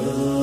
[0.00, 0.37] Oh.